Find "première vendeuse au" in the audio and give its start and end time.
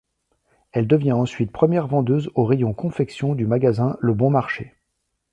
1.51-2.43